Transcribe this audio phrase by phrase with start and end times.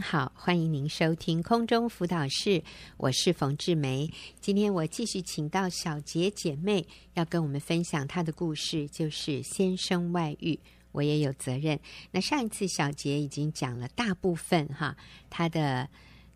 [0.00, 2.62] 好，欢迎您收听空中辅导室，
[2.96, 4.10] 我是冯志梅。
[4.40, 10.58] 今天我继续请到小杰姐妹，要跟我们分享她的故事，就是先生外遇，
[10.92, 11.78] 我也有责任。
[12.10, 14.96] 那上一次小杰已经讲了大部分哈，
[15.30, 15.88] 她的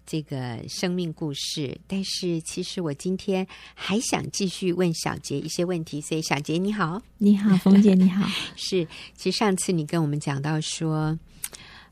[0.06, 11.18] 这个生命故事，但是其实我今天还想继续问小杰一些问题，所以小杰你好，你好，冯姐你好， 是，其实上次你跟我们讲到说，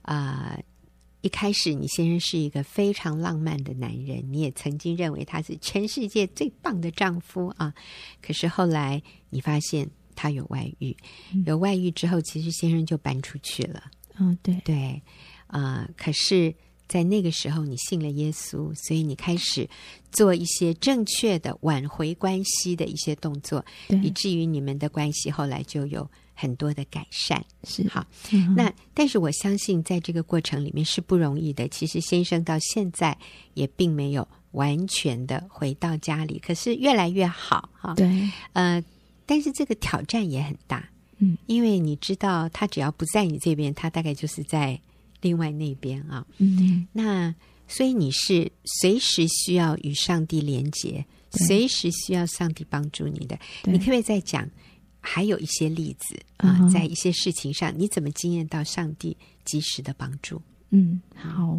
[0.02, 0.64] 啊、呃。
[1.20, 7.74] 一开始，你先生是一个非常浪漫的男人，你也曾经认为他是全世界最棒的丈夫啊。
[8.22, 10.96] 可是后来你发现他有外遇，
[11.34, 13.82] 嗯、有外遇之后，其实先生就搬出去了。
[14.18, 15.02] 嗯、哦，对对，
[15.48, 16.54] 啊、呃，可是，
[16.86, 19.68] 在那个时候你信了耶稣，所以你开始
[20.12, 23.64] 做一些正确的挽回关系的一些动作，
[24.04, 26.08] 以至于你们的关系后来就有。
[26.40, 31.66] 很多的改善是好，嗯、那但是我相信在这个过程里面是不容易的。
[31.66, 33.18] 其实先生到现在
[33.54, 37.92] 也并没有完全的回到家里，可是越来越好哈。
[37.96, 38.80] 对，呃，
[39.26, 44.80] 但是这个挑战也很大，嗯，因为你知道他只要不在你这边，他大概就是在
[45.20, 46.24] 另外那边啊。
[46.36, 47.34] 嗯，那
[47.66, 53.36] 所以你是随时需要与上帝连接，随时需要上帝帮助你的。
[53.64, 54.48] 你可不可以再讲？
[55.10, 60.40] 还有一些例子啊，在一些事情上，你怎么经验到上帝及时的帮助？
[60.68, 61.58] 嗯，好，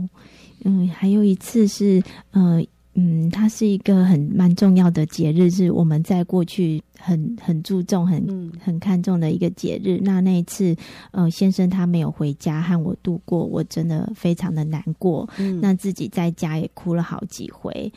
[0.63, 9.99] 嗯，还有一次是，呃，嗯，它是一个很蛮重要的节日，是我们在过去很很注重、很很看重的一个节日。
[10.03, 10.75] 那那一次，
[11.09, 15.27] 呃，先生他没有回家和我度过，我真的非常的难过。
[15.39, 17.91] 嗯，那自己在家也哭了好几回。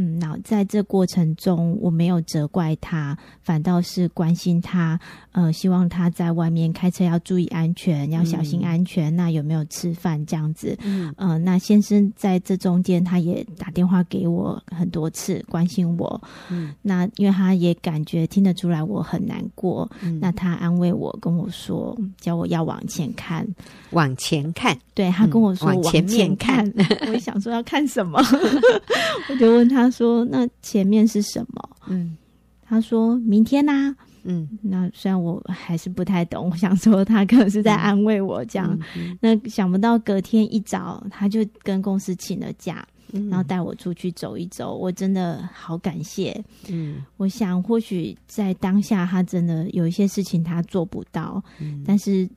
[0.00, 4.98] 嗯，那在这过程中，我没有责怪他，反倒是关心他。
[5.32, 9.12] 呃，希望他在外面开车要注意安全，要小心安全。
[9.12, 10.74] 嗯、那有没有吃饭这样子？
[10.82, 16.20] 嗯，呃，那先生在这中间，他也打电话给我很多次，关心我。
[16.48, 19.88] 嗯，那因为他也感觉听得出来我很难过。
[20.00, 23.46] 嗯，那他安慰我，跟我说，叫我要往前看，
[23.90, 24.74] 往前看。
[24.94, 26.66] 对，他跟我说往前面看。
[26.76, 28.18] 嗯、 我想说要看什么
[29.28, 32.16] 我就问他说：“那前面是什么？”嗯，
[32.62, 33.96] 他说明天呐、啊。
[34.24, 38.78] 嗯，那虽然我还是不太懂，我想说他可能是在安慰我这样。
[39.18, 44.76] 那想不到隔天一早，他就跟公司请了假，嗯、然后带我出去走一走。
[44.76, 46.38] 我真的好感谢。
[46.68, 52.28] 嗯，我想或许在当下，他真的有一些事情他做不到，嗯、但是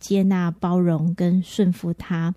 [0.00, 2.34] 接纳、包容跟顺服他。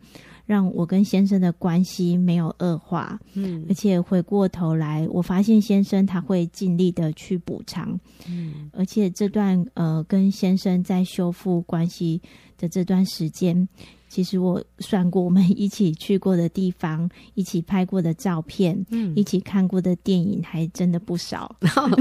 [0.50, 12.20] 让我跟先生的关系没有恶化，嗯，而且回过头来，我发现先生他会尽力的去补偿，嗯，而且这段呃跟先生在修复关系
[12.58, 13.70] 的这段时间。
[14.10, 21.56] 其实我算过，我们一起去过的地方，一起拍过的照片，嗯，一起看过的电影，还真的不少。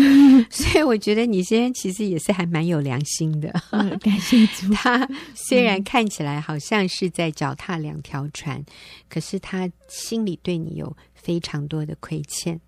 [0.51, 3.53] 所以我觉得你先生其实也是还蛮有良心的。
[3.73, 4.73] 嗯，感谢主。
[4.73, 8.65] 他虽然看起来好像是在脚踏两条船，嗯，
[9.11, 12.59] 可是他心里对你有非常多的亏欠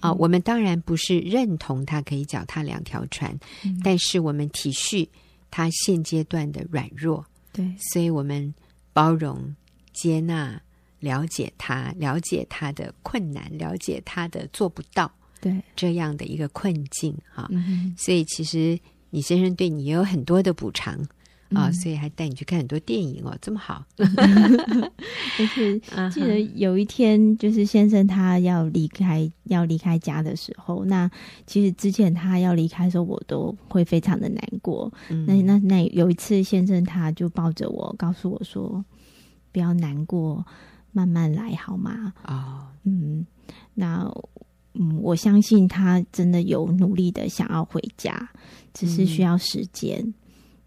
[0.00, 0.10] 啊。
[0.10, 5.08] 嗯，我们当然不是认同他可以脚踏两条船，嗯，但是我们体恤
[5.50, 7.24] 他现阶段的软弱。
[7.54, 8.52] 对，所以我们。
[8.92, 9.54] 包容、
[9.92, 10.60] 接纳、
[11.00, 15.10] 了解他，了解他的困难，了解他的做不到，
[15.40, 17.48] 对这样的一个困境哈。
[17.50, 18.78] 嗯、所以其实
[19.10, 20.98] 你先生对你也有很多的补偿
[21.54, 23.84] 啊，嗯、所以还带你去看很多电影哦，这么好。
[23.96, 25.78] 就是
[26.10, 31.10] 记得有一天，就是先生他要离开要离开家的时候，那
[31.46, 34.92] 其实之前他要离开的时候，我都会非常的难过。
[35.10, 38.84] 嗯、那那那有一次，先生他就抱着我，告诉我说
[39.52, 40.44] ：“不要难过，
[40.92, 43.26] 慢慢来，好吗？”哦，嗯，
[43.74, 44.10] 那
[44.74, 48.30] 嗯，我相信他真的有努力的想要回家，
[48.72, 50.14] 只是需要时间，嗯、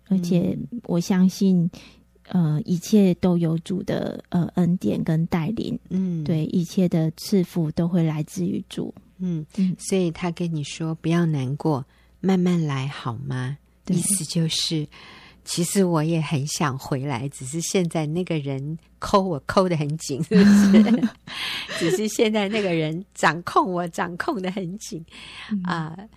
[0.07, 1.69] 而且我相信。
[2.29, 11.85] 呃，一切都有主的呃恩典跟带领，嗯，对，一切的赐福都会来自于主，嗯嗯，所以他跟你说不要难过，
[12.21, 13.59] 慢慢来好吗？
[13.89, 14.87] 意思就是，
[15.43, 21.09] 其实我也很想回来，只是现在那个人抠我抠的很紧，是不是？
[21.77, 25.05] 只是现在那个人掌控我掌控的很紧。
[25.63, 26.09] 啊，呃，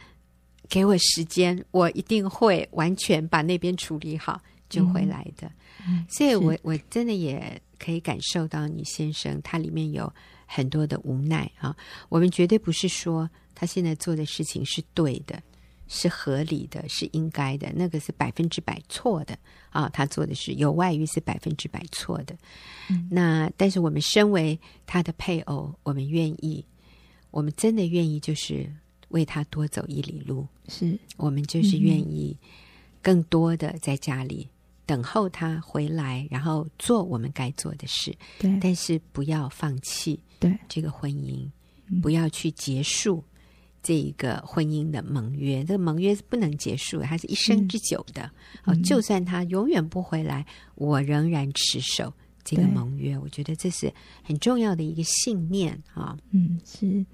[0.68, 4.40] 给我时间，我一定会完全把那边处理好。
[4.68, 5.50] 就回来的，
[5.88, 10.12] 嗯、所以我我真的也可以感受到你先生他里面有
[10.44, 11.74] 很多的无奈啊。
[12.10, 15.42] 我们绝对不是说他现在做的事情是对的，
[15.88, 19.38] 是合理的，是应该的，那个是百分之百错的
[19.70, 19.88] 啊！
[19.88, 22.36] 他做的是有外遇是百分之百错的。
[22.90, 26.62] 嗯、那但是我们身为他的配偶，我们愿意，
[27.30, 28.70] 我们真的愿意，就是
[29.08, 30.46] 为他多走一里路。
[30.68, 32.36] 是我们就是愿意
[33.02, 34.48] 更多的在家里
[34.86, 38.14] 等候他回来，然后做我们该做的事。
[38.38, 41.48] 对，但是不要放弃对这个婚姻，
[42.00, 43.22] 不要去结束。
[43.80, 48.24] 这一个婚姻的盟约，这个盟约是不能结束，它是一生之久的。
[48.64, 50.44] 哦、嗯，就算他永远不回来，
[50.74, 52.12] 我仍然持守
[52.44, 53.16] 这个盟约。
[53.16, 53.90] 我觉得这是
[54.24, 56.18] 很重要的一个信念啊。
[56.32, 57.06] 嗯，是。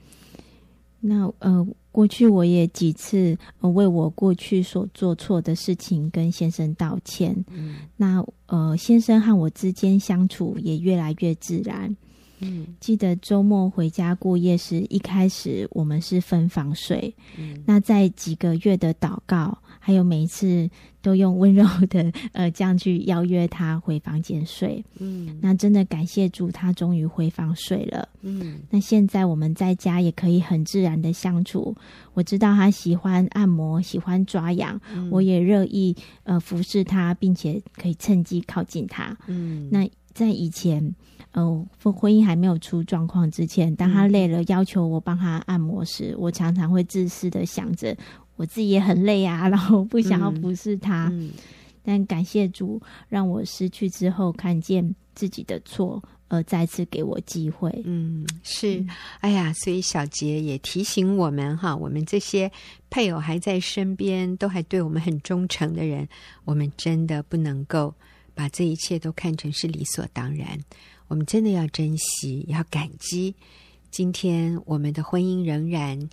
[1.06, 7.36] 那呃，过去我也几次为我过去所做错的事情跟先生道歉。
[7.50, 11.94] 嗯，那呃，先生和我之间相处也越来越自然。
[12.40, 17.14] 嗯，记得周末回家过夜时，一开始我们是分房睡。
[17.38, 19.56] 嗯，那在几个月的祷告，
[19.86, 20.66] 还有每一次
[21.02, 24.82] 都用温柔的 呃这样去邀约他回房间睡。
[24.98, 28.08] 嗯，那真的感谢主，他终于回房睡了。
[28.22, 31.76] 嗯，那现在我们在家也可以很自然的相处。
[32.14, 39.14] 我知道他喜欢按摩，喜欢抓痒，嗯，我也乐意呃服侍他，并且可以趁机靠近他。
[39.26, 40.94] 嗯，那在以前。
[41.32, 47.92] 哦，婚婚姻还没有出状况之前，当他累了要求我帮他按摩时，嗯、我常常会自私的想着
[48.36, 51.08] 我自己也很累啊， 然后不想要服侍他。
[51.12, 51.30] 嗯嗯、
[51.82, 57.70] 但感谢主，让我失去之后看见自己的错，而再次给我机会。
[57.84, 58.84] 嗯，是，
[59.20, 62.50] 哎呀，所以小杰也提醒我们哈，我们这些
[62.90, 66.08] 配偶还在身边，都还对我们很忠诚的人，
[66.44, 67.94] 我们真的不能够
[68.34, 70.58] 把这一切都看成是理所当然。
[71.06, 73.34] 我们真的要珍惜，要感激。
[73.90, 76.08] 今天我们的婚姻仍然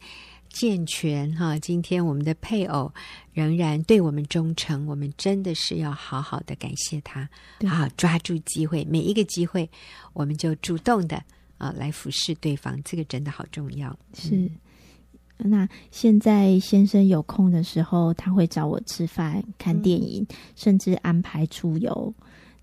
[0.52, 1.58] 健全，哈！
[1.58, 2.92] 今天我们的配偶
[3.34, 7.28] 仍然对我们忠诚，我们真的是要好好的感谢他，
[7.68, 9.70] 好好抓住机会，每一个机会，
[10.14, 11.24] 我们就主动的
[11.58, 13.98] 啊来服侍对方，这个真的好重要。
[14.14, 14.50] 是。
[15.38, 22.14] 那现在先生有空的时候，他会找我吃饭、看电影，嗯、甚至安排出游。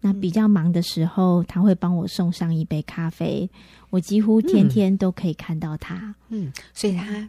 [0.00, 3.50] 那比较忙的时候，他会帮我送上一杯咖啡，
[3.90, 6.14] 我几乎天天都可以看到他。
[6.29, 7.29] 嗯，所以他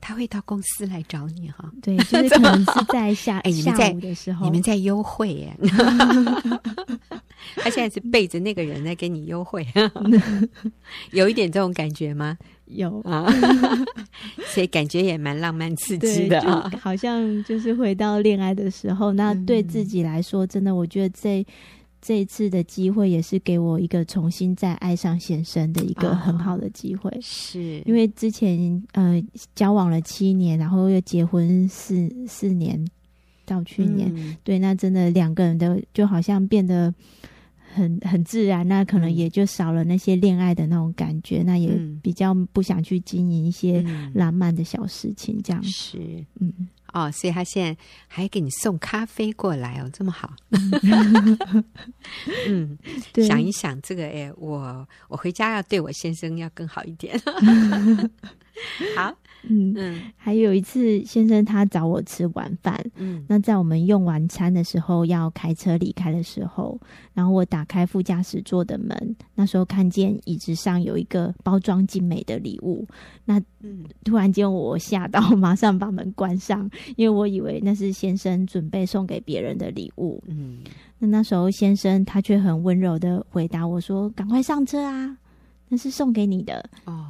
[0.00, 1.70] 他会到公司来找你哈？
[1.82, 5.56] 对，就是可能是在下 哎，你们在的时候，你们在幽会耶。
[7.56, 9.66] 他现在是背着那个人在跟你幽会，
[11.12, 12.36] 有一点这种感觉吗？
[12.66, 13.26] 有啊，
[14.48, 19.12] 所以感觉也蛮浪漫刺激的啊，好像就是回到恋爱的时候。
[19.12, 21.46] 那对自己来说，真的，我觉得这。
[22.00, 27.82] 这一次的机会也是给我一个重新再爱上先生的一个很好的机会，哦、是。
[27.86, 29.22] 因为之前呃
[29.54, 32.82] 交往了七年，然后又结婚四四年，
[33.44, 36.94] 到去年，嗯、对，那真的两个人的就好像变得
[37.74, 43.84] 很很自然，那可能也就少了那些恋爱的那种感觉，嗯、那也比较不想去经营一些
[44.14, 45.62] 浪漫的小事情，这样。
[45.62, 45.98] 是。
[46.38, 46.52] 嗯。
[46.92, 47.76] 哦，所以他现在
[48.06, 50.32] 还给你送咖啡过来哦，这么好。
[52.48, 52.78] 嗯，
[53.12, 57.18] 对想一想这个，哎，我我回家要对我先生要更好一点。
[58.96, 59.14] 好。
[59.48, 62.84] 嗯嗯，还有一次，先生他找我吃晚饭。
[62.96, 66.78] 嗯，那在我们用完餐的时候，要开车离开的时候，
[67.14, 72.84] 然后我打开副驾驶座的门，那时候看见椅子上有一个包装精美的礼物。
[73.24, 80.22] 那嗯，突然间我吓到，马上把门关上，因为我以为那是先生准备送给别人的礼物。
[80.26, 80.58] 嗯，
[80.98, 85.16] 那那时候先生他却很温柔的回答我说：“赶快上车啊，
[85.68, 87.06] 那是送给你的。”哦。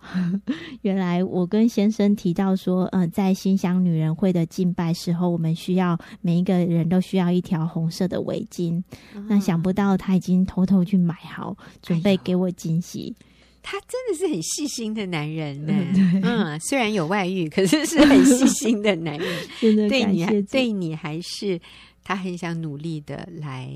[0.82, 8.82] 原来我跟先生提到说，呃，在新乡女人会的敬拜时候，我们需要每一个人都需要一条红色的围巾。
[9.14, 13.14] 嗯、那想不到他已经偷偷去买好，准备给我惊喜。
[13.62, 15.72] 他真的是很细心的男人呢。
[16.22, 19.28] 嗯，嗯，虽然有外遇，可是是很细心的男人。
[19.60, 21.60] 真的对你，对你还是
[22.02, 23.70] 他很想努力的来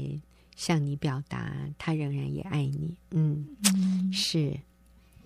[0.56, 2.96] 向你表达，他仍然也爱你。
[3.10, 4.52] 嗯，嗯是。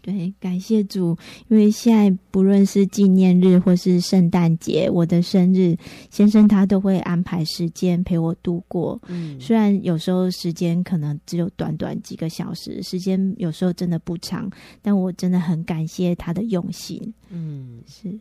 [0.06, 5.76] 对，感谢主，因为现在不论是纪念日或是圣诞节，我的生日，
[6.10, 9.02] 先生他都会安排时间陪我度过。
[9.08, 14.48] 嗯，虽然有时候时间可能只有短短几个小时，时间有时候真的不长，
[14.80, 17.12] 但我真的很感谢他的用心。
[17.30, 18.16] 嗯，是。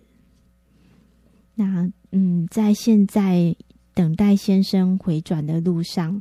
[1.54, 3.56] 那嗯，在现在
[3.94, 6.20] 等待先生回转的路上。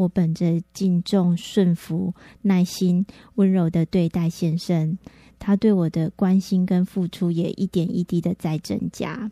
[0.00, 3.04] 我本着敬重、顺服、耐心、
[3.34, 4.96] 温柔的对待先生，
[5.38, 9.30] 他对我的关心跟付出也一点一滴的在增加。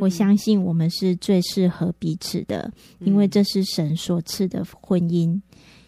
[0.00, 5.38] 我相信我们是最适合彼此的，嗯、因为这是神所赐的婚姻。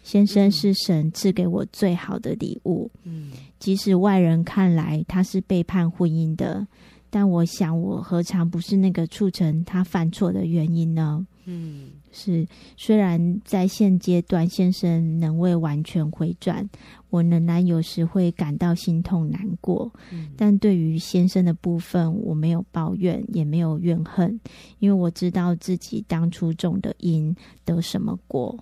[0.03, 2.91] 先生是神赐给我最好的礼物。
[3.05, 6.67] 嗯，即使外人看来他是背叛婚姻的，
[7.09, 11.25] 但我想我何尝不是那个促成他犯错的原因呢？
[11.45, 11.91] 嗯。
[12.11, 12.47] 是，
[12.77, 16.69] 虽然在现阶段先生能未完全回转，
[17.09, 19.91] 我仍然有时会感到心痛难过。
[20.11, 24.39] 嗯，但对于先生的部分，我没有抱怨，也没有怨恨，
[24.79, 27.35] 因为我知道自己当初种的因
[27.65, 28.57] 得什么果。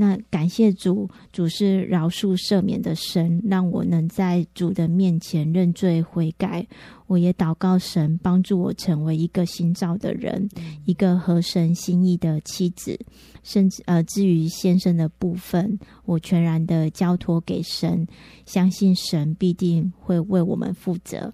[0.00, 6.66] 那感谢主，主是饶恕赦免的神，让我能在主的面前认罪悔改。
[7.06, 12.98] 我也祷告神帮助我成为一个新造的人，嗯、一个合神心意的妻子。
[13.42, 18.06] 甚至呃，至于先生的部分，我全然的交托给神，
[18.46, 21.30] 相信神必定会为我们负责。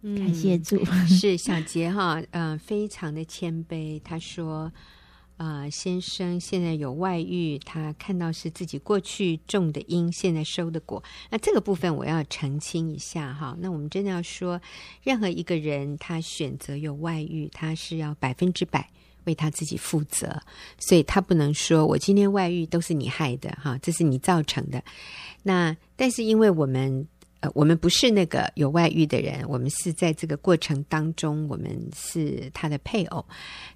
[0.00, 4.00] 嗯、感谢主， 是小杰哈，嗯、呃，非常的谦卑。
[4.02, 4.72] 他说。
[5.42, 11.02] 啊、先生现在有外遇，他看到是自己过去种的因，现在收的果。
[11.30, 13.56] 那这个部分我要澄清一下哈。
[13.58, 14.60] 那我们真的要说，
[15.02, 18.88] 任何一个人他选择有外遇，他是要百分之百
[19.24, 20.40] 为他自己负责，
[20.78, 24.80] 所以他不能说我今天外遇都是你害的哈，这是你造成的。
[25.42, 27.04] 那但是因为我们
[27.40, 33.26] 呃，我们不是那个有外遇的人，我们是在这个过程当中，我们是他的配偶，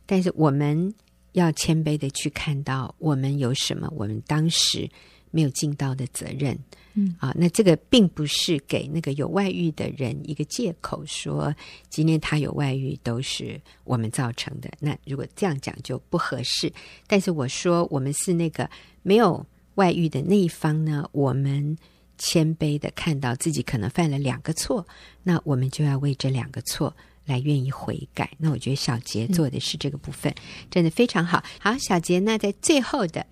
[0.06, 0.94] 但是我们。
[1.36, 4.88] 要谦卑的去看到我们有什么，我们当时
[5.30, 6.58] 没有尽到的责任，
[6.94, 11.54] 嗯啊，那这个并不是给那个有外遇的人一个借口，说
[11.90, 14.70] 今天他有外遇都是我们造成的。
[14.80, 16.72] 那如果这样讲就不合适。
[17.06, 18.68] 但是我说我们是那个
[19.02, 21.76] 没有外遇的那一方呢，我们
[22.16, 24.86] 谦卑的看到自己可能犯了两个错，
[25.22, 26.96] 那我们就要为这两个错。
[27.26, 31.42] 来愿意悔改，那我觉得小杰做的是这个部分，嗯、真的非常好。
[31.58, 33.26] 好，小杰，那在最后的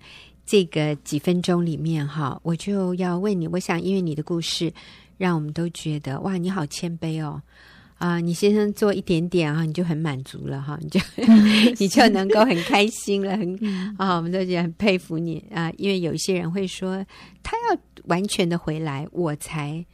[0.45, 4.71] 这个几分钟里面哈，我就要问你，我想因为你的故事，
[5.17, 7.41] 让我们都觉得哇，你好谦卑哦。
[7.97, 10.99] 啊、呃，你先生做一点点啊，你就很满足了哈，你就
[11.79, 13.57] 你就能够很开心了，很
[13.97, 15.39] 啊，我们都觉得很佩服你。
[15.53, 17.05] 啊，因为有一些人会说，
[17.41, 19.85] 他要完全的回来，我才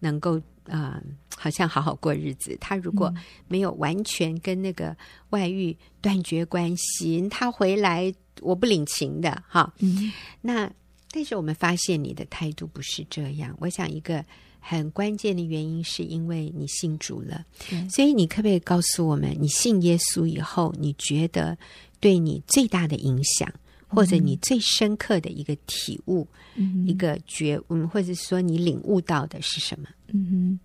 [0.00, 0.42] 能够。
[0.66, 1.02] 啊、呃，
[1.36, 2.56] 好像好好过日子。
[2.60, 3.12] 他如果
[3.48, 4.96] 没有完全跟那个
[5.30, 9.72] 外遇断绝关系，嗯、他回来我不领情的哈。
[9.78, 10.70] 嗯、那
[11.10, 13.56] 但是我们发现你的态度不是这样。
[13.60, 14.24] 我想一个
[14.58, 21.56] 很关键的原因是因为你信主了，嗯、所以你可不可以告诉我们，你信耶稣以后，你觉得
[22.00, 23.52] 对你最大的影响？
[23.88, 26.26] 或者你最深刻的一个体悟，
[26.56, 29.88] 嗯、一个觉悟，嗯，或者说你领悟到的是什么？
[30.12, 30.58] 嗯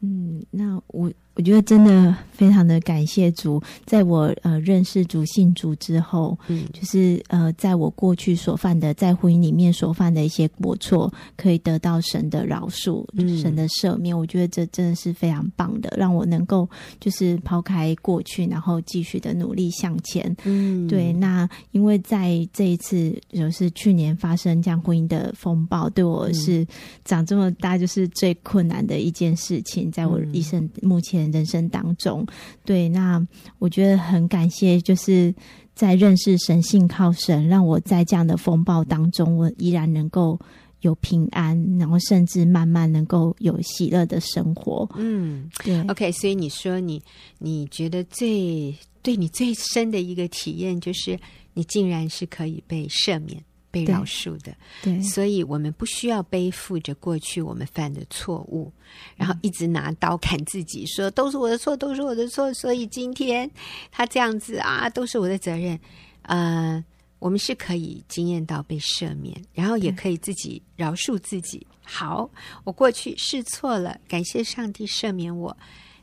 [0.00, 1.12] 嗯，那我。
[1.36, 14.16] 我觉得真的非常的感谢主，在我呃认识主信主之后，嗯，就是呃在我过去所犯的在婚姻里面所犯的一些过错，可以得到神的饶恕，嗯、神的赦免。
[14.16, 16.66] 我觉得这真的是非常棒的，让我能够
[16.98, 20.34] 就是抛开过去，然后继续的努力向前。
[20.44, 21.12] 嗯，对。
[21.12, 26.66] 那因为在这一次就是去年发生这样婚姻的风暴，对我是
[27.04, 31.25] 长这么大就是最困难的一件事情，在我一生目前。
[31.30, 32.26] 人生当中，
[32.64, 33.24] 对，那
[33.58, 35.34] 我觉得很感谢，就是
[35.74, 40.38] 在认识神、信靠神，让我在这样的风暴当中，我依然能够
[40.80, 44.88] 有平安，然后甚至慢慢能够有喜乐的生活。
[44.96, 45.80] 嗯，对。
[45.88, 47.02] OK，所以你说你
[47.38, 51.18] 你觉得最对你最深的一个体验，就是
[51.54, 53.42] 你竟然是可以被赦免。
[53.84, 58.72] 被饶恕的，对，对，所以我们不需要背负着过去我们犯的错误，
[59.16, 63.50] 然后一直拿刀砍自己，说都是我的错，都是我的错，所以今天
[63.90, 65.78] 他这样子啊，都是我的责任。
[66.22, 66.84] 呃，
[67.18, 71.66] 我们是可以经验到被赦免，然后也可以自己饶恕自己。
[71.82, 72.28] 好，
[72.64, 75.56] 我过去是错了，感谢上帝赦免我。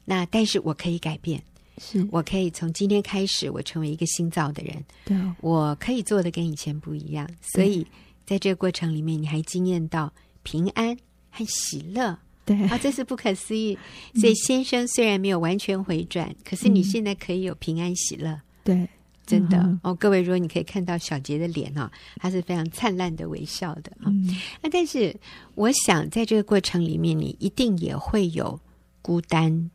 [0.05, 1.43] 那但是我可以改变。
[1.77, 4.83] 是我可以从今天开始，我成为一个新造的人。
[5.05, 7.27] 对，我可以做的跟以前不一样。
[7.41, 7.85] 所以
[8.25, 10.13] 在这个过程里面，你还经验到
[10.43, 10.95] 平安
[11.31, 12.17] 和喜乐。
[12.45, 13.77] 对啊，这是不可思议。
[14.15, 18.39] 所以先生虽然没有完全回转，嗯、可是你现在可以有平安喜乐。
[18.63, 18.87] 对，
[19.25, 24.07] 真的、嗯、哦，各位，如果你可以看到小杰的脸啊，他是非常灿烂的微笑的啊。
[24.07, 25.15] 嗯、那但是
[25.55, 28.59] 我想，在这个过程里面，你一定也会有
[29.01, 29.71] 孤单。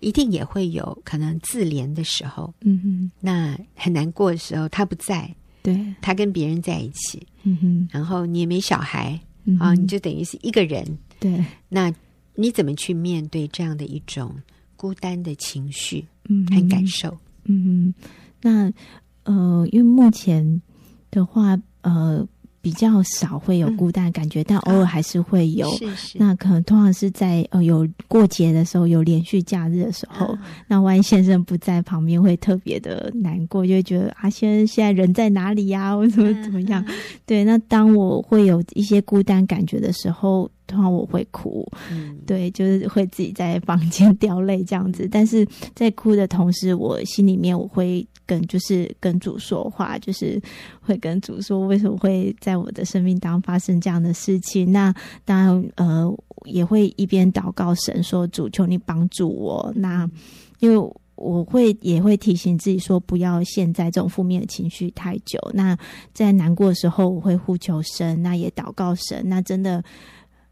[0.00, 10.84] 一定也会有可能自怜的时候，嗯哼，那很难过的时候，他不在，对，他跟别人在一起，嗯哼，然后你也没小孩，嗯，啊，你就等于是一个人，
[11.20, 11.92] 对，那
[12.34, 14.34] 你怎么去面对这样的一种
[14.76, 17.16] 孤单的情绪嗯和感受？
[17.44, 17.92] 嗯，
[18.42, 18.72] 那
[19.24, 20.62] 呃，因为目前
[21.10, 22.26] 的话，呃。
[22.68, 25.70] 比较少会有孤单的感觉，嗯、但偶尔还是会有。
[25.70, 26.18] 是是。
[26.18, 35.96] 那可能通常是在呃有过节的时候，有连续假日的时候，嗯、那万一先生不在旁边，会特别的难过，就会觉得啊，先生现在人在哪里呀、啊？
[35.96, 36.84] 为什么怎么样？
[36.86, 36.94] 嗯、
[37.24, 37.42] 对。
[37.42, 41.66] 那当我会有一些孤单感觉的时候，通常我会哭。
[41.90, 42.16] 嗯。
[42.24, 45.08] 对，就是会自己在房间掉泪这样子。
[45.10, 45.44] 但是
[45.74, 48.06] 在哭的同时，我心里面我会。
[48.28, 50.38] 跟就是跟主说话，就是
[50.82, 54.70] 会跟主说为什么会在我的生命当中发生这样的事情。
[54.70, 54.94] 那
[55.24, 60.06] 当然，呃，也会一边祷告神说：“主，求你帮助我。”那
[60.58, 65.40] 因为我会也会提醒自己说，不要陷在这种负面的情绪太久。
[65.54, 65.74] 那
[66.12, 69.22] 在难过的时候，我会呼求神，那也祷告神。
[69.24, 69.82] 那真的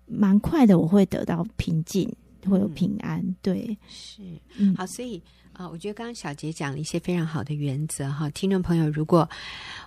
[0.07, 2.11] 蛮快的，我会得到平静，
[2.49, 3.37] 会有平安。
[3.43, 4.23] 对，是，
[4.59, 5.23] 嗯，好，所以。
[5.57, 9.27] 啊，我觉得刚刚小杰讲了一些非常好的原则哈，听众朋友，如果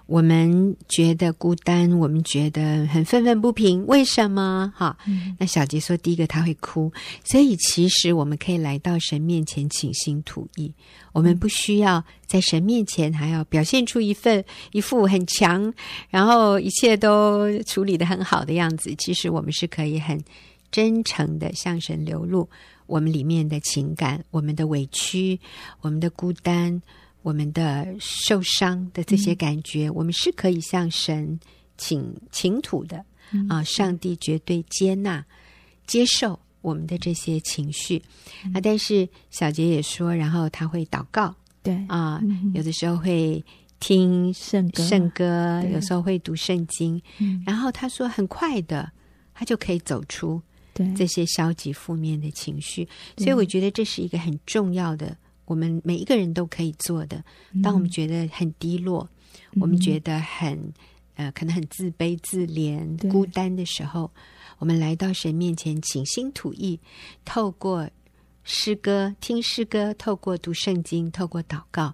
[0.07, 4.73] 我们觉得孤单，我们觉得很愤愤不平，为什么？
[4.75, 6.91] 哈，嗯、那小杰说，第一个他会哭，
[7.23, 10.73] 所以其实我们可以来到神面前倾心吐意，
[11.13, 15.71] 我们不需要在神面前还要表现出一份一副很强，
[16.09, 18.91] 然后一切都处理的很好的样子。
[18.97, 20.19] 其实我们是可以很
[20.71, 22.49] 真诚的向神流露。
[22.89, 25.39] 我们里面的情感，我们的委屈，
[25.81, 26.81] 我们的孤单，
[27.21, 31.39] 我们的受伤的这些感觉，嗯、我们是可以向神
[31.77, 33.63] 请请吐的、嗯、啊！
[33.63, 35.23] 上帝绝对接纳、
[35.85, 38.01] 接受我们的这些情绪、
[38.43, 38.59] 嗯、啊！
[38.59, 41.75] 但是小杰也说，然后他会祷告，对。
[41.87, 43.43] 啊，嗯、有的时候会
[43.79, 48.91] 听圣歌，圣歌有时候会读圣经，嗯、然后他说，很快的，
[49.35, 50.41] 他就可以走出。
[50.95, 57.23] 这些消极负面的情绪，所以我觉得这是一个很重要的，我们每一个人都可以做的。
[57.61, 59.09] 当我们觉得很低落，
[59.53, 60.73] 嗯、我们觉得很
[61.15, 64.09] 呃，可能很自卑、自怜、孤单的时候，
[64.57, 66.79] 我们来到神面前，倾心吐意，
[67.25, 67.89] 透过
[68.43, 71.93] 诗歌听诗歌，透过读圣经，透过祷告。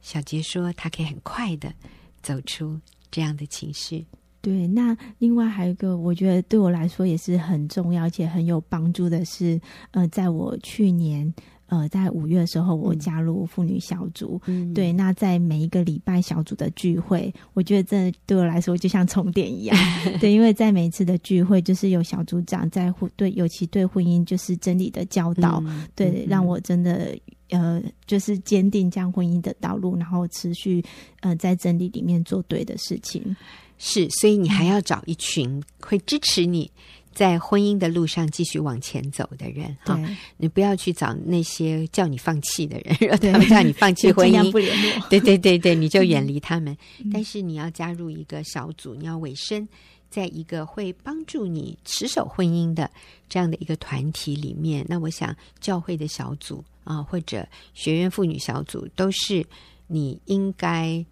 [0.00, 1.74] 小杰说，他可以很快的
[2.22, 2.80] 走出
[3.10, 4.06] 这样的情绪。
[4.46, 11.34] 对，那另外还有一个，我觉得对我来说也是很重要且很有帮助的是，呃，在我去年
[11.66, 14.40] 呃在五月的时候，我加入妇女小组。
[14.46, 19.76] 嗯，对，那在每一个礼拜小组的聚会，我觉得这对我来说就像充电一样。
[20.20, 27.18] 对，因为在每一次的聚会，就是有小组长在婚对，尤其对婚姻就是真理的教导，嗯、对，嗯、让我真的
[27.50, 30.80] 呃就是坚定这样婚姻的道路，然后持续
[31.18, 33.36] 呃在真理里面做对的事情。
[33.78, 36.70] 是，所以你还要找一群会支持你
[37.12, 40.16] 在婚姻的路上继续往前走的人哈、哦。
[40.36, 45.08] 你不要去找那些叫你放弃的人，对 他们叫你放弃 婚姻，不联络。
[45.08, 46.76] 对对对对，你就远离他们。
[46.98, 49.66] 嗯、但是你要加入一个小组，你要委身
[50.10, 52.90] 在一个会帮助你持守婚姻的
[53.28, 54.84] 这样的一个团体里面。
[54.88, 59.44] 那我想，教会的小组啊，或者学院妇女小组，都是
[59.86, 61.04] 你应该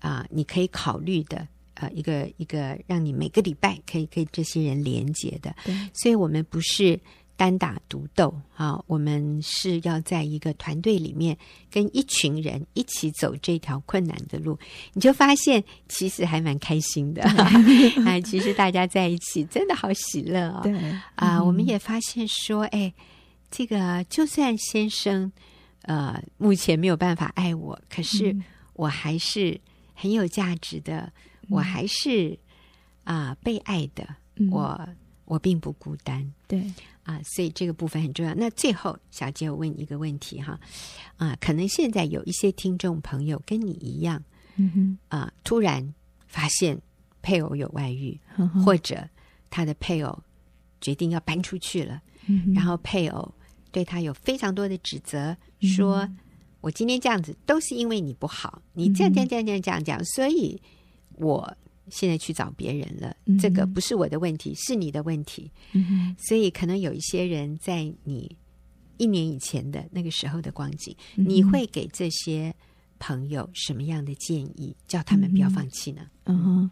[0.00, 1.46] 啊，你可以考虑的。
[1.76, 6.98] 呃，一个一个让你每个礼拜可以跟这些人连接的，对所以我们不是
[7.36, 11.36] 单打独斗啊，我们是要在一个团队里面
[11.70, 14.58] 跟一群人一起走这条困难的路，
[14.94, 17.22] 你就发现其实还蛮开心的，
[18.06, 20.62] 哎，其实大家在一起真的好喜乐啊、哦！
[20.62, 20.72] 对
[21.16, 22.90] 啊，我们也发现说，哎，
[23.50, 25.30] 这个就算先生
[25.82, 28.34] 呃目前没有办法爱我，可是
[28.72, 29.60] 我还是
[29.92, 31.12] 很有价值的。
[31.48, 32.38] 我还是
[33.04, 34.06] 啊、呃、被爱的，
[34.36, 34.88] 嗯、我
[35.24, 38.34] 我并不孤单，对啊，所以这个部分很重要。
[38.34, 40.58] 那最后，小杰我问你一个问题哈，
[41.16, 44.22] 啊，可能现在有一些听众朋友跟你一样，
[44.56, 45.94] 嗯哼，啊，突然
[46.26, 46.80] 发现
[47.22, 49.08] 配偶有外遇，呵呵或者
[49.50, 50.22] 他的配偶
[50.80, 53.34] 决定要搬出去了，嗯、然后配偶
[53.72, 56.08] 对他有非常多的指责，说、
[56.60, 60.60] 我今天这样子都是因为你不好，你这样这样这样这样这样这样，所以。
[61.16, 61.56] 我
[61.88, 65.50] 现在去找别人了，嗯、这个不是我的问题，是你的问题。
[65.72, 68.36] 嗯、所以可能有一些人在你
[68.96, 72.52] 一年以前的那个时候的光景，嗯、你会给这些
[72.98, 76.02] 朋友什么样的建议，叫他们不要放弃呢？
[76.24, 76.70] 嗯哼，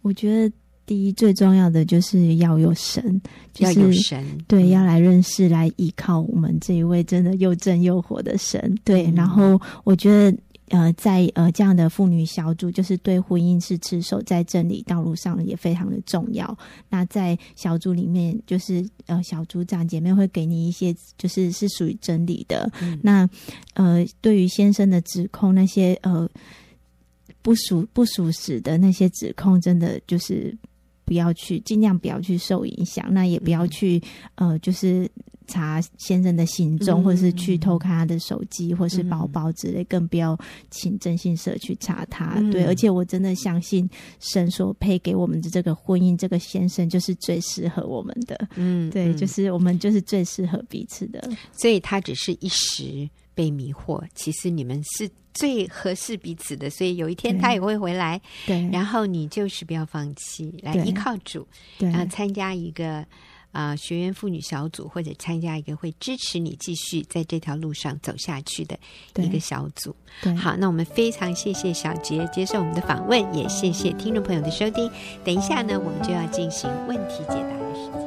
[0.00, 3.20] 我觉得第一最重要的就是要有神，
[3.52, 8.74] 就是、要有神，对，要来认识，来依靠我们这一位真的又正又活的神。
[8.82, 10.34] 对，嗯、然后我觉得。
[10.68, 16.56] 呃，在呃这样的妇女小组，就是对婚姻是持守在真理道路上也非常的重要。
[16.88, 22.70] 那在小组里面，就是呃小组长姐妹会给你一些，就是是属于真理的。
[22.80, 23.28] 嗯、那
[23.74, 26.28] 呃，对于先生的指控，那些呃
[27.42, 30.56] 不属不属实的那些指控，真的就是
[31.04, 33.12] 不要去，尽量不要去受影响。
[33.12, 34.02] 那也不要去
[34.36, 35.10] 呃，就是。
[35.46, 40.34] 查先生的行踪，或者是去偷看他的手机，或是包包之类，嗯、更不要
[40.70, 42.36] 请征信社去查他。
[42.38, 43.86] 嗯、对，而且我真的相信
[44.20, 48.48] 神所配给我们的这个婚姻，这个先生就是最适合我们的。
[48.54, 51.22] 嗯，对，就是我们就是最适合彼此的。
[51.52, 56.70] 所以他只是一时被迷惑，其实你们是最合适彼此的。
[56.70, 58.20] 所以有一天他也会回来。
[58.46, 61.46] 对，然后你就是不要放弃，来依靠主，
[61.78, 63.04] 对，然后参加一个。
[63.54, 68.76] 啊、呃，学员妇女小组或者参加一个会支持你继续在这条路上走下去的
[69.22, 69.94] 一个小组。
[70.20, 74.90] 对，好，那我们非常谢谢小杰接受我们的访问，也谢谢听众朋友的收听。
[75.24, 78.03] 等一下呢，我们就要进行问题解答的时间。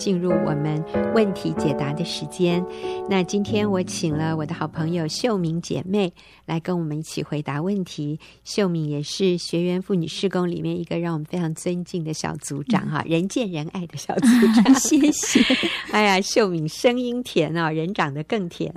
[0.00, 0.82] 进入我们
[1.14, 2.64] 问题解答的时间。
[3.06, 6.10] 那今天我请了我的好朋友秀敏姐妹
[6.46, 8.18] 来跟我们一起回答问题。
[8.42, 14.74] 秀敏也是学员妇女施工里面一个让我们非常尊敬的小组长哈，人见人爱的小组长。
[14.80, 15.44] 谢谢。
[15.92, 18.72] 哎呀，秀敏声音甜哦，人长得更甜。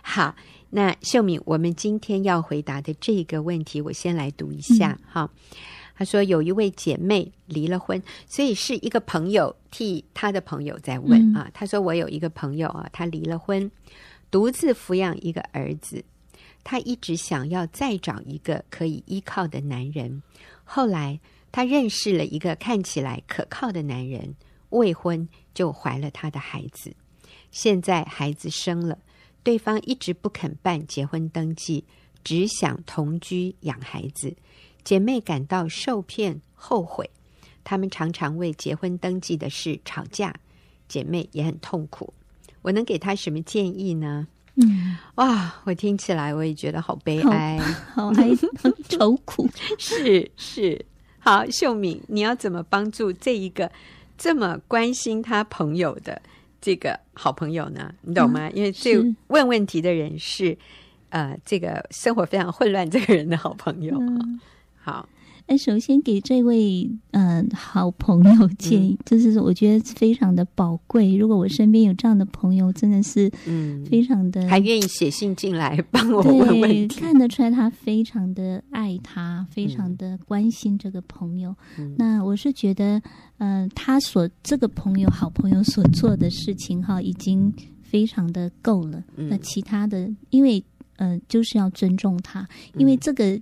[0.00, 0.34] 好，
[0.70, 5.28] 那秀敏，我们今天要回答的这个问题，我先来读一下哈。
[5.98, 11.50] 他说有一位姐妹离了婚，所以是一个朋友替他的朋友在问啊。
[11.52, 13.68] 他说我有一个朋友啊，他离了婚，
[14.30, 16.04] 独自抚养一个儿子，
[16.62, 20.22] 他一直想要再找一个可以依靠的男人。
[20.62, 21.18] 后来
[21.50, 24.36] 他认识了一个看起来可靠的男人，
[24.68, 26.94] 未婚就怀了他的孩子。
[27.50, 28.96] 现在孩子生了，
[29.42, 31.84] 对方一直不肯办结婚登记，
[32.22, 34.36] 只想同居养孩子。
[34.88, 37.10] 姐妹感到受骗、后悔，
[37.62, 40.34] 她们常常为结婚登记的事吵架，
[40.88, 42.10] 姐妹也很痛苦。
[42.62, 44.26] 我能给她什么建议呢？
[44.54, 47.58] 嗯，哇，我听起来我也觉得好悲哀，
[47.92, 48.30] 好， 好哀
[48.88, 49.46] 愁苦。
[49.76, 50.82] 是是，
[51.18, 53.70] 好，秀敏，你要怎么帮助这一个
[54.16, 56.18] 这么关心他朋友的
[56.62, 57.94] 这个好朋友呢？
[58.00, 58.48] 你懂吗？
[58.48, 58.96] 嗯、因为这
[59.26, 60.56] 问问题的人是
[61.10, 63.94] 呃，这个生活非常混乱这个人的好朋友。
[64.00, 64.40] 嗯
[64.88, 65.06] 好，
[65.46, 71.14] 那首先给这位嗯、呃、好朋友建议，嗯、就是我觉得非常的宝贵。
[71.14, 81.54] 如果我身边有这样的朋友，真的是嗯非常的，还愿意写信进来帮我问问题，看得出来他非常的爱他，非常的关心这个朋友。
[81.78, 82.98] 嗯、那我是觉得，
[83.36, 89.04] 嗯、呃，他所这个朋友好朋友所做的事情哈，已经非常的够了。
[89.16, 90.64] 嗯、那其他的，因为
[90.96, 92.48] 嗯、呃，就是要尊重他，
[92.78, 93.38] 因为这个。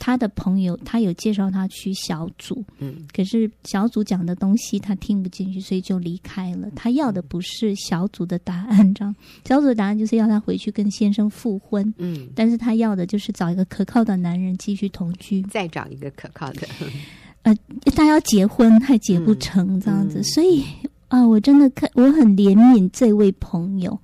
[0.00, 6.68] 他的朋友，他有介绍他去小组，嗯，可是小组讲的东西他听不进去，所以就离开了。
[6.74, 9.14] 他要的不是小组的答案，这样
[9.46, 16.66] 小组的答案就是要他回去跟先生复婚，嗯，但是他要的就是找一个可靠的男人继续同居，再找一个可靠的，
[17.42, 17.54] 呃，
[17.94, 20.64] 他要结婚还结不成这样子，嗯嗯、所以
[21.08, 24.00] 啊，我真的看我很怜悯这位朋友，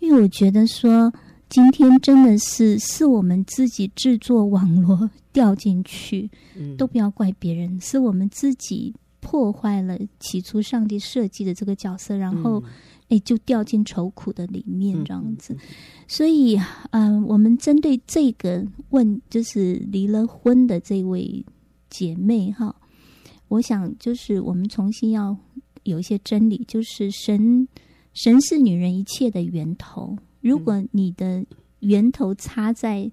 [0.00, 1.12] 因为我觉得说。
[1.48, 12.58] 今天真的是是我们自己制作网络掉进去，嗯、都不要怪别人，是我们自己破坏了起初上帝设计的这个角色，然后
[13.08, 15.52] 哎、嗯、就掉进愁苦的里面这样子。
[15.52, 15.58] 嗯、
[16.08, 16.56] 所以，
[16.92, 21.44] 嗯、呃，我们针对这个问，就是离了婚的这位
[21.90, 22.74] 姐妹哈，
[23.48, 25.36] 我想就是我们重新要
[25.82, 27.68] 有一些真理，就是神
[28.14, 30.16] 神是女人一切的源头。
[30.40, 31.44] 如果你的
[31.80, 33.10] 源头插在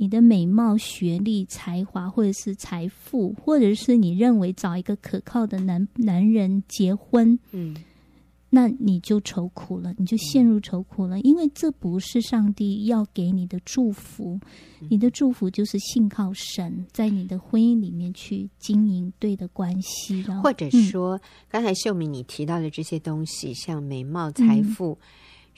[0.00, 7.76] 你的美貌、学历、才华，或者是财富，或者是你认为找一个可靠的男男人结婚，嗯，
[8.48, 14.38] 那你就愁苦了，你就陷入愁苦了，因为这不是上帝要给你的祝福。
[14.88, 24.92] 你的祝福就是信靠神，在你的婚姻里面去经营对的关系，或者说，嗯、刚才秀敏你提到的这些东西，像美貌、财富。
[24.92, 25.04] 嗯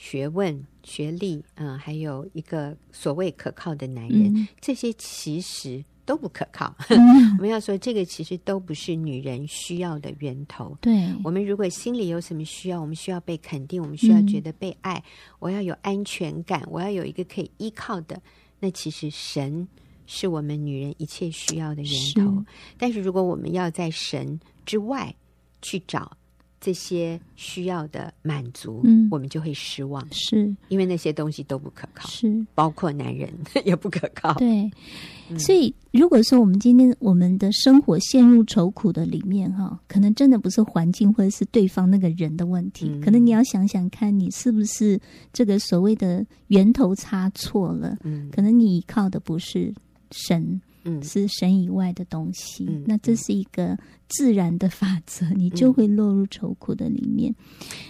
[0.01, 6.75] 学问、学历，嗯，还有一个所谓可靠的男人，嗯、这些其实都不可靠。
[6.89, 6.97] 嗯、
[7.37, 10.75] 我们要说，这个其实都不是女人需要的源头。
[10.81, 15.03] 对，我们如果心里有什么需要，我们需要被肯定，我们需要觉得被爱，嗯、
[15.37, 18.19] 我要有安全感，我要有一个可以依靠的。
[18.59, 19.67] 那其实神
[20.07, 22.39] 是我们女人一切需要的源头。
[22.39, 25.13] 是但是如果我们要在神之外
[25.61, 26.17] 去找。
[26.61, 30.55] 这些需要的满足，嗯，我们就会失望，是。
[30.69, 32.45] 因为那些东西都不可靠，是。
[32.53, 33.27] 包括男人
[33.65, 34.35] 也不可靠。
[34.35, 34.69] 对，
[35.29, 44.99] 嗯、所以如果说我们今天我们的生活陷入愁苦的里面，哈，可能真的不是环境或者是对方那个人的问题，嗯、可能你要想想看你是不是
[45.33, 49.73] 这个所谓的源头差错了，嗯，可能你依靠的不是
[50.11, 50.61] 神。
[50.83, 57.33] 嗯，是神以外的东西，嗯、那这是一个自然的法则，嗯、你就会落入愁苦的里面。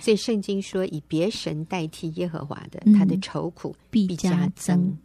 [0.02, 4.50] 所以圣经说，以别神代替耶和华的，嗯、他的愁苦必加增。
[4.56, 4.98] 加增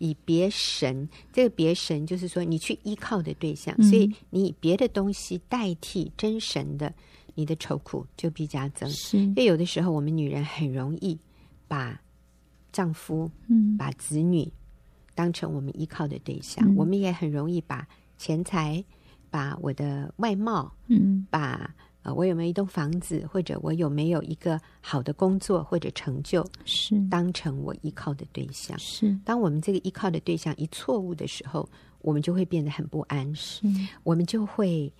[0.00, 6.94] 以别神，这个别神就是说，你去依靠的对象，嗯、所以你以别的东西代替真神的，
[7.34, 8.88] 你的愁苦就必加增。
[8.90, 11.18] 是，因为有的时候我们女人很容易
[11.66, 12.00] 把
[12.70, 14.48] 丈夫，嗯，把子女。
[15.18, 17.84] 当成我们依靠的对象，嗯、我们也很容易把
[18.16, 18.84] 钱财、
[19.28, 28.78] 把我的外貌，嗯，把呃我有没有一栋房子，或者我有没有一个好的工作或者成就，是当成我依靠的对象。
[28.78, 31.68] 是当我们这个依靠的对象一错误的时候，
[32.00, 33.34] 我们就会变得很不安。
[33.34, 33.66] 是
[34.04, 34.92] 我们就会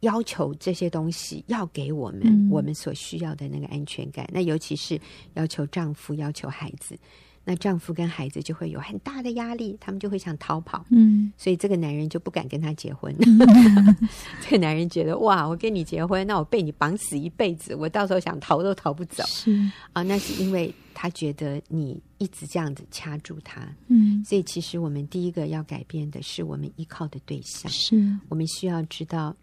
[0.00, 4.28] 要求这些东西要给我们、嗯、我们所需要的那个安全感。
[4.32, 5.00] 那尤其是
[5.34, 6.98] 要求丈夫，要求孩子。
[7.42, 10.84] 那丈夫跟孩子就会有很大的压力，他们就会想逃跑。
[10.90, 13.14] 嗯，所以这个男人就不敢跟他结婚。
[13.20, 13.96] 嗯、
[14.42, 19.24] 这个男人觉得哇，我跟你结婚，那我被你绑死一辈子，我到时候想逃都逃不走。
[19.26, 19.58] 是
[19.94, 23.66] 啊，那是因为他觉得你一直这样子掐住他。
[23.88, 27.72] 嗯，所以其实我们第一个要改变的是我们依靠的对象。
[27.72, 27.96] 是
[28.28, 29.34] 我们需要知道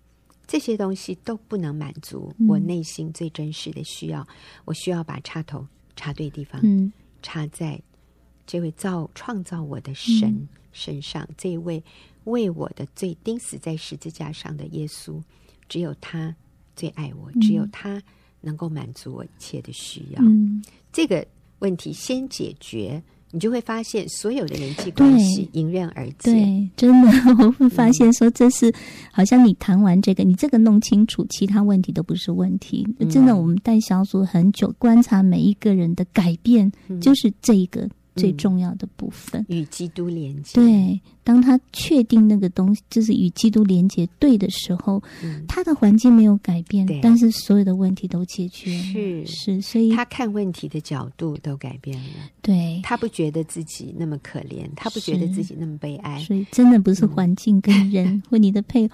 [0.45, 4.21] 这些东西都不能满足我内心最真实的需要。
[4.21, 4.27] 嗯、
[4.65, 6.61] 我需要把插头插对地方。
[6.63, 7.81] 嗯，插在。
[8.47, 11.83] 这位造创造我的神身上，嗯、这位
[12.23, 15.21] 为我的罪钉死在十字架上的耶稣，
[15.67, 16.33] 只有他
[16.75, 18.01] 最爱我，嗯、只有他
[18.39, 20.23] 能够满足我一切的需要。
[20.23, 21.25] 嗯、这个
[21.59, 26.31] 问题先解决，你就会发现所有的人际关系迎刃而解。
[26.31, 27.09] 对，真的，
[27.43, 28.73] 我会发现说，这是、嗯、
[29.11, 32.87] 好像你谈完这个，你这个弄清楚，其他问题都不是问题。
[32.99, 37.89] 嗯、真的，我们带小组很久，观察每一个人的改变，嗯、就是这一个。
[38.17, 40.59] 最重要的部分，与基督连接。
[40.59, 48.83] 对，当他确定那个东西就是与基督连接对的时候，嗯、他的环境没有改变，对但是所有的问题都解决了。
[48.83, 52.09] 是是，所以他看问题的角度都改变了。
[52.41, 56.19] 对，他不觉得自己那么可怜，他不觉得自己那么悲哀。
[56.19, 58.89] 所以真的不是环境跟人、嗯、 或你的配偶。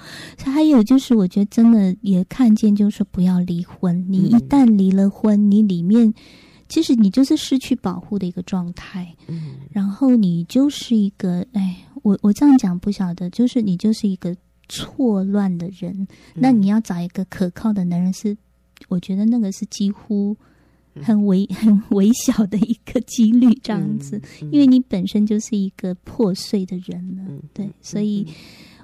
[0.45, 4.05] 还有就是，我觉得真的也看见，就是说不要离婚。
[4.09, 6.13] 你一旦离了婚，你里面。
[6.69, 14.35] 其实你就是失去保护的一个状态，嗯，然后你就是一个，哎，我我这样讲不晓得，就是你就是一个
[14.67, 15.93] 错乱的人。
[15.93, 18.35] 嗯、那你要找一个可靠的男人是，
[18.87, 20.35] 我觉得那个是几乎
[21.01, 27.23] 很微 很微小的一个几率，这样子，嗯嗯、因为你本身就是一个破碎的人了，
[27.53, 28.27] 对，所以。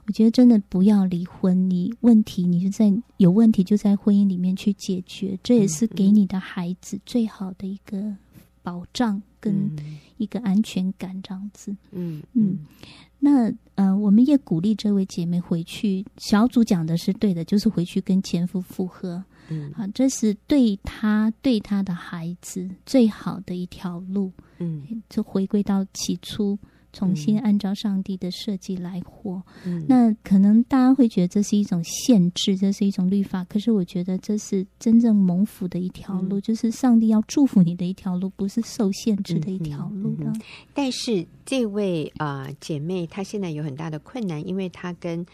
[0.10, 8.16] 我觉得真的不要离婚，你问题你就在有问题就在婚姻里面去解决，这也是给你的孩子最好的一个
[8.64, 9.70] 保障跟
[10.18, 11.78] 一个安全感，这样子。
[11.92, 12.58] 嗯嗯，
[13.20, 16.04] 那呃，我们也鼓励这位姐妹回去。
[16.18, 19.24] 小组讲的是对的，就是回去跟前夫复合。
[19.50, 24.32] 嗯，好，这是对他对他的孩子最好的一条路。
[24.58, 26.58] 嗯，就回归到起初。
[26.92, 33.44] 重新按照上帝的设计来活，嗯、那可能大家会觉得这是一种限制，这是一种律法。
[33.44, 40.34] 可是我觉得这是真正蒙福的一条路，嗯、就是上帝要祝福你的一条路，不是受限制的一条路的。
[40.74, 45.26] 但是这位啊、呃、姐妹，她现在有很大的困难，因为她跟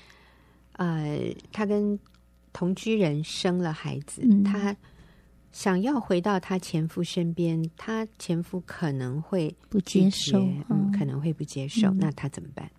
[0.74, 1.20] 呃
[1.52, 1.98] 她跟
[2.52, 4.76] 同居人生了孩子，嗯、她。
[5.56, 10.38] 想要回到她前夫身边，她前夫可能会不接受，
[10.70, 12.70] 嗯，可能会不接受，嗯、那她怎么办？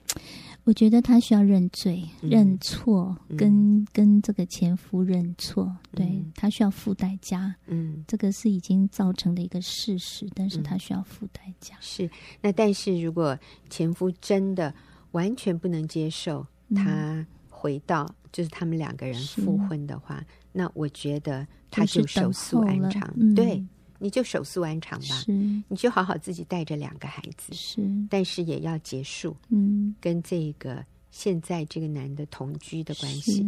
[0.64, 11.76] 我觉得她需要认罪、嗯、认错，跟、嗯、跟这个前夫认错，对，她需要付代价，嗯，这个是已经造成的一个事实，但是她需要付代价。
[11.80, 12.10] 是，
[12.42, 13.38] 那但是如果
[13.70, 14.74] 前夫真的
[15.12, 20.22] 完全不能接受她回到，嗯、就是他们两个人复婚的话。
[20.58, 23.62] 那我觉得他就手速安常，嗯、对，
[23.98, 25.22] 你就手速安常吧，
[25.68, 33.46] 你就好好自己带着两个孩子，是，但是也要结束，嗯，跟这个现在这个男的同居的关系，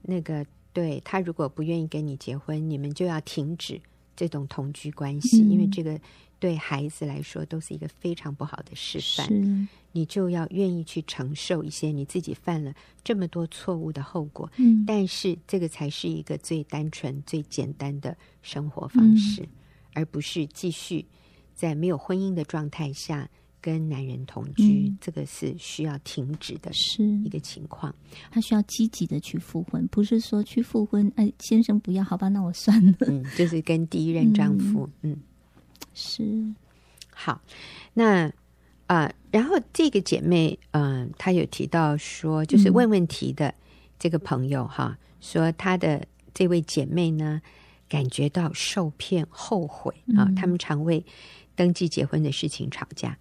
[0.00, 3.80] 那个对他如果不愿意跟你结婚，你们就要停止
[4.14, 6.00] 这种同居关系，嗯、因为这个
[6.44, 9.26] 对孩子来说都是一个非常不好的示范。
[9.92, 19.48] 你就要愿意去承受一些你自己犯了这么多错误的后果，嗯，但是这个才是一个最单纯、最简单的生活方式，嗯、
[19.94, 21.02] 而不是继续
[21.54, 23.26] 在没有婚姻的状态下
[23.58, 27.02] 跟男人同居，嗯、这个是需要停止的，是。
[27.24, 27.94] 一个情况。
[28.30, 32.92] 他需要积极的去复婚，不是说去复婚，哎，先生不要，好吧，那我算了。
[33.06, 35.22] 嗯，就是跟第一任丈夫，嗯，嗯
[35.92, 36.54] 是
[37.12, 37.40] 好，
[37.92, 38.32] 那。
[38.86, 43.54] 啊、呃，然后这个姐妹，嗯、呃，她有提到说，就是问问题的
[43.98, 47.40] 这个朋友哈，嗯、说她的这位姐妹呢，
[47.88, 51.02] 感觉到受骗、后悔啊，他们常为
[51.56, 53.16] 登记结婚的事情吵架。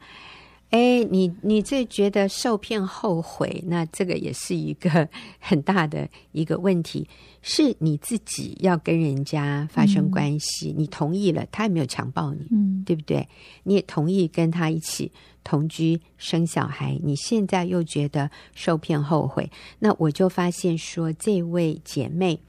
[0.74, 5.08] 哎，你你这觉得受骗后悔，那这个也是一个
[5.38, 7.08] 很大的一个问题。
[7.44, 13.28] 是你自己要跟人家发生关系，嗯、你同意了，他也没有强暴你，嗯，对不对？
[13.64, 15.12] 你也同意跟他一起
[15.44, 22.40] 同居生小孩，你现在又觉得受骗后悔，那我就发现说，这位姐妹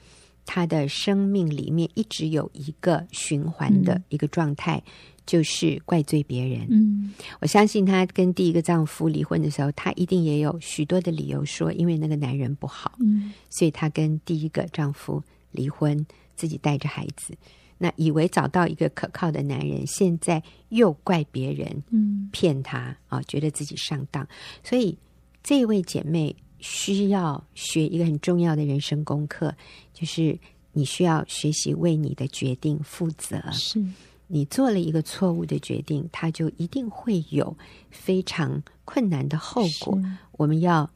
[0.44, 4.83] 她的生命里面一直有一个循环的一个状态。
[4.87, 4.92] 嗯
[5.26, 6.66] 就是怪罪别人。
[6.68, 16.04] 嗯，我相信她跟第一个丈夫离婚的时候，她一定也有许多的理由说，因为那个男人不好，嗯，所以她跟第一个丈夫离婚，
[16.37, 17.35] 自己带着孩子，
[17.78, 24.28] 那以为找到一个可靠的男人，现在又怪别人，嗯，骗她啊，觉得自己上当，
[24.62, 24.98] 所以
[25.42, 29.55] 这位姐妹需要学一个很重要的人生功课，
[29.92, 30.38] 就是
[30.72, 33.38] 你需要学习为你的决定负责。
[33.53, 33.85] 是。
[34.27, 37.55] 你做了一个错误的决定，它就一定会有
[37.90, 40.00] 非常困难的后果。
[40.33, 40.88] 我们要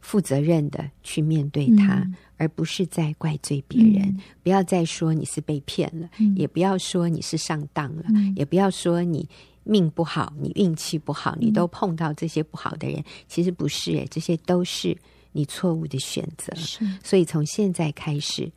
[0.00, 4.02] 负责任的去面对它，嗯、而不是在怪罪别人。
[4.08, 9.28] 嗯、不要再说你是被骗了，嗯、也不要说你是上当了，嗯、也不要说你
[9.64, 12.98] 命不好，你运气不好，你都碰到这些不好的人。
[12.98, 14.96] 嗯、其实不是，诶，这些都是
[15.32, 16.54] 你错误的选择。
[16.56, 18.50] 是所以从现在开始，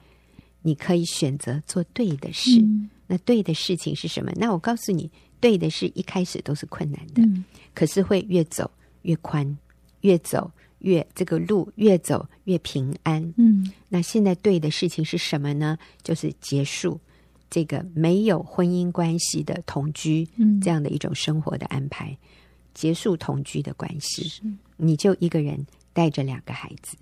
[0.62, 2.60] 你可以选择做对的事。
[2.62, 4.32] 嗯那对的事情是什么？
[4.38, 5.12] 那我告诉你，
[5.42, 7.44] 对的事一开始都是困难的，嗯、
[7.76, 9.58] 可是会越走越宽，
[10.02, 13.22] 越走越这个路越走越平安。
[13.38, 15.78] 嗯，那现在对的事情是什么呢？
[16.02, 17.00] 就是结束
[17.54, 22.18] 这个没有婚姻关系的同居，嗯、这样的一种生活的安排，
[22.74, 24.42] 结束同居的关系，
[24.78, 25.64] 你就一个人
[25.94, 26.98] 带着两个孩子。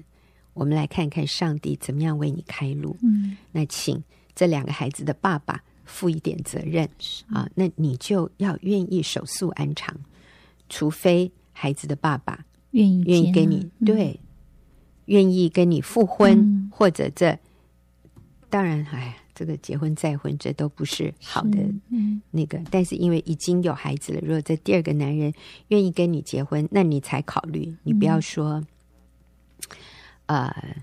[0.53, 2.97] 我们来看看上帝怎么样为你开路。
[3.01, 4.03] 嗯，那请
[4.35, 5.63] 这两个孩子的爸爸。
[5.83, 6.87] 负一点责任
[7.29, 9.93] 啊，那你就要愿意守素安长，
[10.69, 14.17] 除非孩子的爸爸愿意愿意跟你、嗯、对，
[15.07, 17.37] 愿意跟你复婚，嗯、或者这
[18.49, 21.57] 当然，哎，这个结婚再婚这都不是好的
[22.29, 25.33] 那个，是嗯、但是因为已经有孩子了，如果这第二个男人
[25.69, 28.63] 愿意跟你结婚，那你才考虑，你不要说，
[30.27, 30.75] 嗯、呃。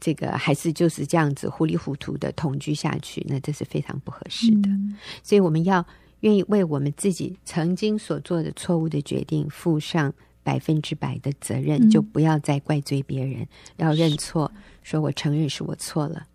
[0.00, 4.68] 这个还是就是这样子糊里糊涂的同居下去，那这是非常不合适的。
[4.68, 5.84] 嗯、所以我们要
[6.20, 14.52] 愿意为我们自己曾经所做的错误的决定负上百分之百的责任，嗯、就不要再怪罪别人，要认错，
[14.84, 16.28] 说我承认是我错了，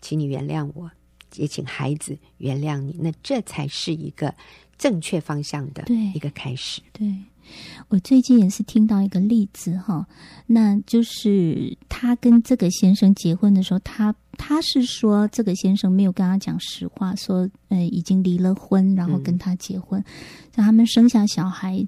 [0.00, 0.90] 请你原谅我，
[1.36, 2.96] 也请孩子原谅你。
[3.00, 4.34] 那这才是一个
[4.76, 6.80] 正确方向的一个开始。
[6.92, 7.06] 对。
[7.08, 7.14] 对
[7.86, 10.04] 我最近也是听到一个例子哈，
[10.48, 20.04] 那就是他跟这个先生结婚的时候，他他是说这个先生没有跟他讲实话，说呃已经离了婚，然后跟他结婚，
[20.56, 21.86] 让、嗯、他们生下小孩，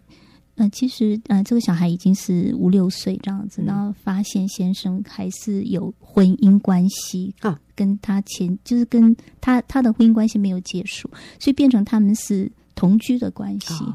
[0.58, 12.52] 呃其实呃这个小孩已经是五六岁这样子，然后发现先生还是有婚姻关系啊，跟他前就是跟他他的婚姻关系没有结束，所以变成他们是。
[12.74, 13.92] 同居的关系，哦、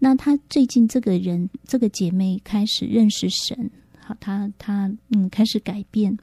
[0.00, 6.18] 那他最近这个人，这个姐妹开始认识神，好，她她嗯开始改变，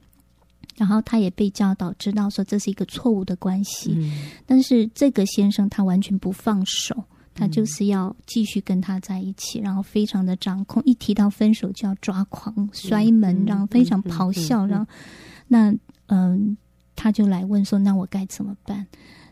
[0.76, 7.02] 然后他也被教导知道说这是一个错误的关系，嗯、但是这个先生他完全不放手，
[7.34, 14.86] 他就是要继续跟他在一起，嗯、然后非常的掌控，一提到分手就要抓狂摔门，然后非常咆哮，然后
[15.48, 15.74] 那
[16.08, 16.58] 嗯，
[16.96, 18.86] 他就来问说，那我该怎么办？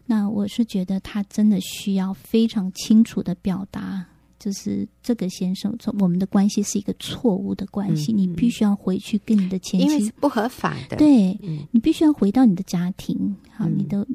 [0.06, 4.04] 那我是觉得他真的需要非常清楚的表达，
[4.40, 14.08] 就是这个先生，我们的关系是一个错误的关系，嗯、你必须要回去跟你的前妻，因为是不合法的，对，嗯、你必须要回到你的家庭，好，你的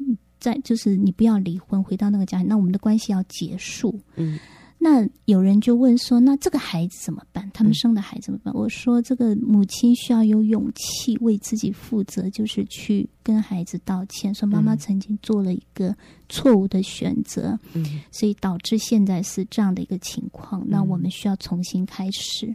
[0.53, 4.39] 在就是你不要离婚，回到那个家庭，那我们的关系要结束，嗯。
[4.77, 7.49] 那有人就问说：“那这个孩子怎么办？
[7.55, 15.95] 他们生的孩子怎么办？”嗯、我说：“这个母亲需要有勇气为自己负责，就是去跟孩子道歉，说妈妈曾经做了一个
[16.29, 20.63] 错误的选择，嗯，所以导致现在是这样的一个情况。
[20.67, 22.53] 那我们需要重新开始，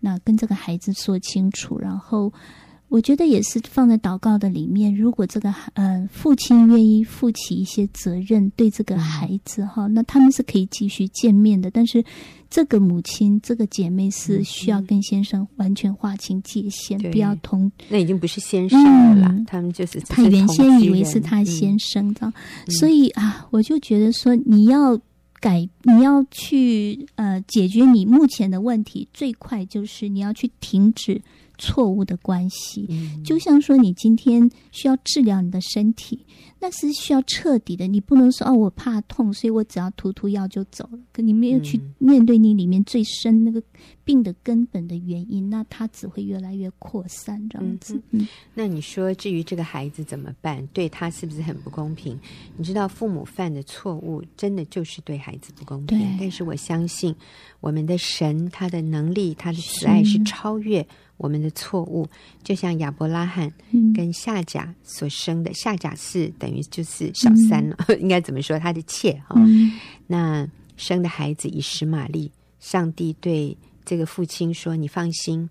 [0.00, 2.32] 那跟这个孩子说清楚，然后。”
[2.90, 4.92] 我觉得也是放在祷告的里面。
[4.92, 11.70] 如果这个呃父亲愿意负起一些责任，对这个孩子哈，那他们是可以继续见面的。
[11.70, 12.04] 但是
[12.50, 17.70] 这个母亲、这个姐妹是需要跟先生完全划清界限，不要同。
[17.88, 24.98] 那已经不是先生了啦，嗯、他们就是他原先以为是他先生的，嗯、所以啊，我就觉得说你要
[25.38, 31.22] 改，你要去呃解决你目前的问题，最快就是你要去停止。
[31.60, 32.88] 错误的关系，
[33.22, 36.26] 就像说你今天需要治疗你的身体，
[36.60, 37.86] 那是需要彻底的。
[37.86, 40.98] 你不能说哦，我怕痛，所以我只要涂涂药就走了。
[41.12, 43.62] 可你没有去面对你里面最深那个
[44.04, 48.00] 病的根本的原因，那它只会越来越扩散这样子。
[48.10, 50.64] 嗯，那你说至于这个孩子怎么办？
[50.68, 52.18] 对他是不是很不公平？
[52.56, 55.98] 你知道父母犯的错误，真的就是对孩子不公平。
[56.20, 57.14] 但是我相信
[57.60, 60.86] 我们的神，他的能力，他的慈爱是超越。
[61.16, 62.08] 我们的错误，
[62.42, 63.52] 就像亚伯拉罕
[63.94, 68.58] 跟夏甲所生的，嗯、夏甲是等于就是小三了，嗯、 应该怎么说？
[68.58, 69.72] 他的妾哈，嗯、
[70.06, 75.48] 那生的孩子以实玛利，上帝对这个父亲说：“你放心，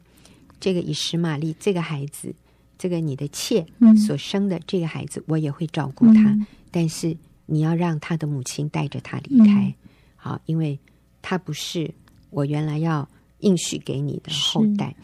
[0.59, 2.33] 这个以实玛利这个孩子，
[2.77, 3.65] 这个你的妾
[4.05, 9.73] 所生的这个孩子，我也会照顾他，嗯、但是你要让他的母亲带着他离开，嗯、
[10.15, 10.79] 好，因为
[11.21, 11.93] 他不是
[12.29, 13.07] 我原来要
[13.39, 14.95] 应许给你的后代。”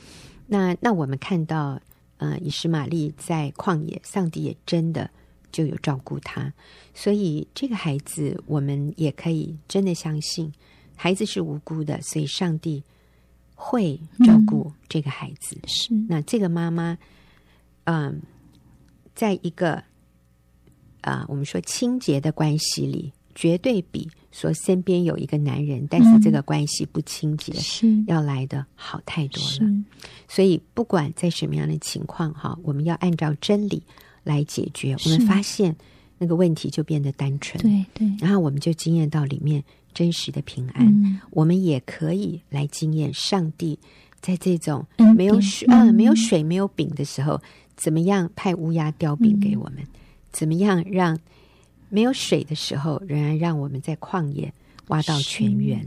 [0.48, 1.82] 那那我们看到，
[2.18, 5.10] 呃，以实玛利在旷野，上帝也真的
[5.56, 6.52] 就有照顾他，
[6.94, 10.52] 所以这个孩子我们也可以真的相信，
[10.98, 12.84] 孩子是无辜的，所以上帝
[13.56, 15.56] 会照顾这个孩子。
[15.56, 16.98] 嗯、是，那这个妈妈，
[17.86, 18.16] 嗯、呃，
[19.16, 19.76] 在一个
[21.00, 23.14] 啊、呃，我们说清洁的关系里。
[23.38, 27.52] 绝对比说身边有一个男人，但是这个关系不清洁，
[28.08, 29.70] 要来的好太多了。
[30.26, 33.84] 所以不管在什么样的情况哈，我们要按照真理
[34.26, 34.94] 来解决。
[35.06, 35.74] 我们发现
[36.18, 39.64] 那个问题就变得单纯，对对，然后我们就经验到里面
[39.94, 40.86] 真实的平安。
[40.86, 43.80] 嗯、我们也可以来经验上帝
[44.20, 47.42] 在这种没有水、嗯、啊、没有水、没有饼的时候，
[47.78, 49.76] 怎么样派乌鸦叼饼给我们？
[49.78, 49.88] 嗯、
[50.34, 51.18] 怎么样让？
[51.88, 54.52] 没有水的时候，仍然让我们在旷野
[54.88, 55.86] 挖到泉源，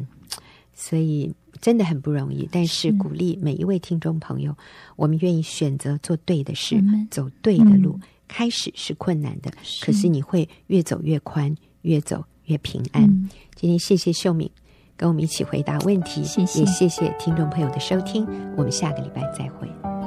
[0.75, 2.49] 所以真的很不容易。
[2.51, 4.57] 但是鼓励每一位听众朋友，
[4.97, 7.99] 我们愿意选择做对的事，走对的路。
[8.01, 11.53] 嗯、开始是困难的，是可是你会越走越宽，
[11.83, 13.03] 越走越平安。
[13.03, 14.49] 嗯、今天谢谢秀敏
[14.97, 18.27] 跟我们一起回答问题，谢谢也谢谢听众朋友的收听。
[18.57, 19.98] 我们下个礼拜再会。